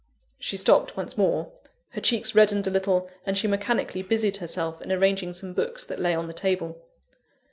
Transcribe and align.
She 0.39 0.57
stopped 0.57 0.97
once 0.97 1.15
more. 1.15 1.51
Her 1.89 2.01
cheeks 2.01 2.33
reddened 2.33 2.65
a 2.65 2.71
little, 2.71 3.07
and 3.23 3.37
she 3.37 3.45
mechanically 3.47 4.01
busied 4.01 4.37
herself 4.37 4.81
in 4.81 4.91
arranging 4.91 5.31
some 5.33 5.53
books 5.53 5.85
that 5.85 5.99
lay 5.99 6.15
on 6.15 6.25
the 6.25 6.33
table. 6.33 6.81